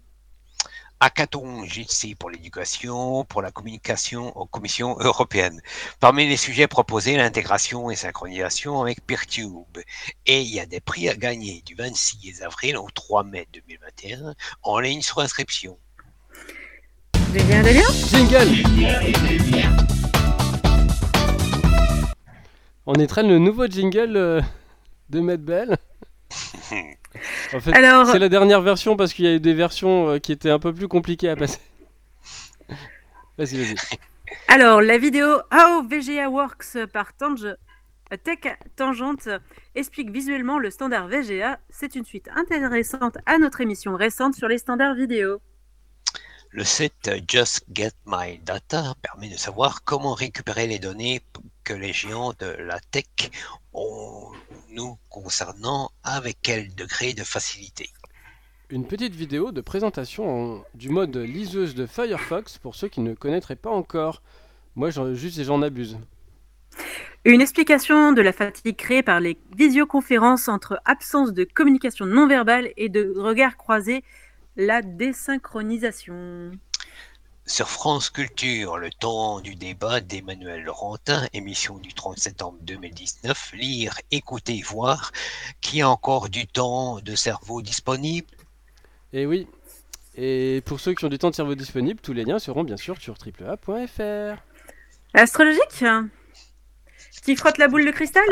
[1.00, 5.62] Hackathon JC pour l'éducation, pour la communication aux commissions européennes.
[6.00, 9.80] Parmi les sujets proposés, l'intégration et synchronisation avec Peertube.
[10.26, 14.34] Et il y a des prix à gagner du 26 avril au 3 mai 2021
[14.64, 15.78] en ligne sur inscription.
[17.34, 17.64] Debian
[18.10, 18.64] Jingle
[22.86, 24.42] On étraîne le nouveau jingle euh,
[25.10, 25.78] de Medbell.
[27.54, 30.20] En fait, Alors, c'est la dernière version parce qu'il y a eu des versions euh,
[30.20, 31.60] qui étaient un peu plus compliquées à passer.
[33.38, 33.76] Vas-y, vas-y.
[34.48, 37.56] alors, la vidéo How VGA Works par Tange,
[38.24, 39.28] Tech Tangente
[39.74, 41.60] explique visuellement le standard VGA.
[41.70, 45.42] C'est une suite intéressante à notre émission récente sur les standards vidéo.
[46.52, 51.24] Le site Just Get My Data permet de savoir comment récupérer les données
[51.64, 53.06] que les géants de la tech
[53.74, 54.32] ont
[54.74, 57.90] nous concernant avec quel degré de facilité.
[58.70, 63.14] Une petite vidéo de présentation en- du mode liseuse de Firefox pour ceux qui ne
[63.14, 64.22] connaîtraient pas encore.
[64.76, 65.98] Moi, j'en- juste j'en abuse.
[67.26, 72.70] Une explication de la fatigue créée par les visioconférences entre absence de communication non verbale
[72.76, 74.04] et de regard croisé,
[74.56, 76.52] la désynchronisation.
[77.46, 84.00] Sur France Culture, le temps du débat d'Emmanuel Laurentin, émission du 30 septembre 2019, lire,
[84.12, 85.12] écouter, voir,
[85.60, 88.28] qui a encore du temps de cerveau disponible?
[89.12, 89.46] Et oui.
[90.16, 92.78] Et pour ceux qui ont du temps de cerveau disponible, tous les liens seront bien
[92.78, 94.42] sûr sur triplea.fr.
[95.14, 95.84] Astrologique?
[97.24, 98.24] Qui frotte la boule de cristal?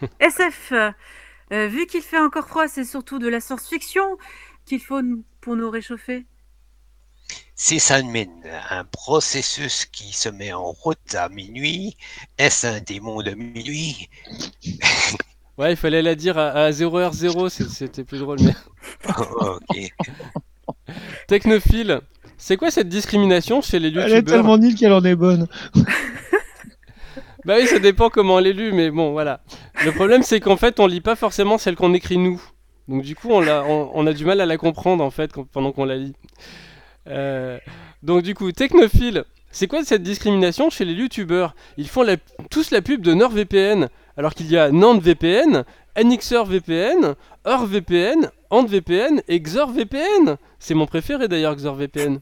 [0.20, 4.16] SF euh, Vu qu'il fait encore froid, c'est surtout de la science-fiction
[4.64, 5.02] qu'il faut
[5.42, 6.26] pour nous réchauffer.
[7.54, 8.26] Sysadmin,
[8.70, 11.96] un processus qui se met en route à minuit,
[12.38, 14.08] est-ce un démon de minuit?
[15.58, 18.38] Ouais, il fallait la dire à, à 0h0, c'est- c'était plus drôle.
[18.40, 18.54] Mais...
[19.40, 19.92] Ok.
[21.28, 22.00] Technophile,
[22.38, 24.24] c'est quoi cette discrimination chez les Elle est youtubeurs?
[24.36, 25.48] tellement nulle qu'elle en est bonne.
[27.46, 29.40] Bah oui, ça dépend comment on les lu, mais bon, voilà.
[29.84, 32.40] Le problème, c'est qu'en fait, on lit pas forcément celle qu'on écrit nous.
[32.86, 35.32] Donc du coup, on, l'a- on, on a du mal à la comprendre en fait
[35.32, 36.12] quand- pendant qu'on la lit.
[37.06, 37.58] Euh,
[38.02, 41.54] donc du coup, technophile, c'est quoi cette discrimination chez les youtubeurs?
[41.76, 42.16] Ils font la-
[42.50, 45.64] tous la pub de NordVPN, alors qu'il y a NandVPN,
[45.96, 50.36] Annixer VPN, OrVPN, AntVPN et XorVPN.
[50.58, 52.20] C'est mon préféré d'ailleurs, XorVPN.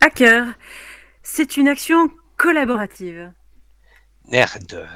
[0.00, 0.46] Hacker,
[1.22, 3.32] c'est une action collaborative.
[4.26, 4.86] Nerd,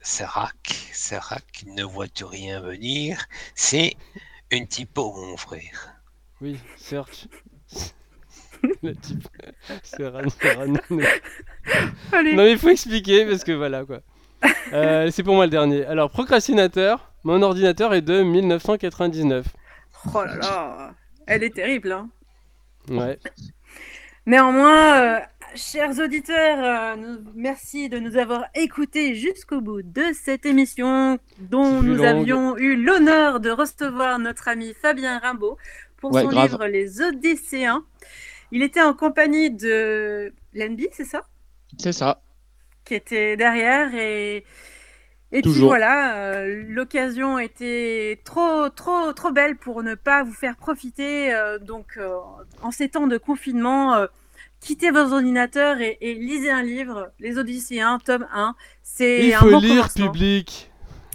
[0.00, 3.24] Serac, Serac, ne vois-tu rien venir
[3.54, 3.96] C'est
[4.50, 5.94] une typo, mon frère.
[6.40, 7.26] Oui, search.
[8.82, 9.28] Le type.
[12.12, 12.34] Allez.
[12.34, 14.00] Non mais il faut expliquer parce que voilà quoi.
[14.72, 15.84] Euh, c'est pour moi le dernier.
[15.86, 19.46] Alors procrastinateur, mon ordinateur est de 1999.
[20.14, 20.94] Oh là là,
[21.26, 21.92] elle est terrible.
[21.92, 22.08] Hein.
[22.90, 23.18] Ouais.
[24.26, 25.20] Néanmoins, euh,
[25.54, 31.82] chers auditeurs, euh, nous- merci de nous avoir écoutés jusqu'au bout de cette émission dont
[31.82, 32.06] nous longue.
[32.06, 35.56] avions eu l'honneur de recevoir notre ami Fabien Rimbaud
[36.04, 36.58] pour Ouais, son grave.
[36.58, 37.84] livre Les Odysséens.
[38.52, 41.22] Il était en compagnie de Lenby, c'est ça?
[41.78, 42.20] C'est ça.
[42.84, 44.44] Qui était derrière et,
[45.32, 45.64] Et puis Toujours.
[45.64, 51.34] voilà, euh, l'occasion était trop, trop, trop belle pour ne pas vous faire profiter.
[51.34, 52.16] euh, donc, euh,
[52.62, 54.06] en ces temps de confinement,
[54.60, 58.56] quittez vos ordinateurs et, et lisez un livre, Les Odysséens, tome 1.
[58.82, 60.70] C'est Il un faut bon lire, public.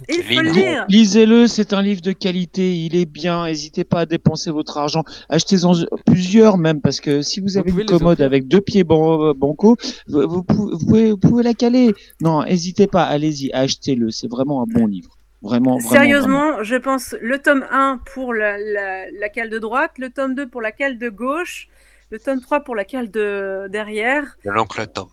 [0.08, 0.84] Il faut le Lire.
[0.88, 3.44] Lisez-le, c'est un livre de qualité, il est bien.
[3.46, 5.04] N'hésitez pas à dépenser votre argent.
[5.28, 5.72] Achetez-en
[6.06, 9.76] plusieurs même, parce que si vous avez une commode avec deux pieds ban- banco,
[10.08, 11.94] vous, vous pouvez, vous pouvez- vous pouvez la caler.
[12.20, 14.10] Non, n'hésitez pas, allez-y, achetez-le.
[14.10, 15.16] C'est vraiment un bon livre.
[15.42, 15.88] Vraiment, vraiment.
[15.88, 16.02] vraiment.
[16.02, 20.34] Sérieusement, je pense le tome 1 pour la, la, la cale de droite, le tome
[20.34, 21.68] 2 pour la cale de gauche,
[22.10, 24.24] le tome 3 pour la cale de derrière.
[24.44, 25.08] De l'oncle Tom.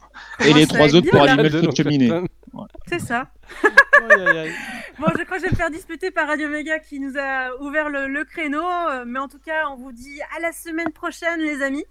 [0.45, 2.11] Et les trois autres bien, pour allumer le feu de cheminée.
[2.87, 3.27] C'est ça.
[4.99, 7.55] Bon, je crois que je vais me faire disputer par Radio Méga qui nous a
[7.61, 8.63] ouvert le, le créneau.
[8.89, 11.85] euh, Mais en tout cas, on vous dit à la semaine prochaine, les amis.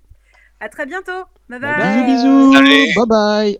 [0.60, 1.24] À très bientôt.
[1.48, 1.76] Bye bye.
[1.78, 2.52] Bye Bisous, bisous.
[2.54, 2.94] Salut.
[2.96, 3.58] Bye bye.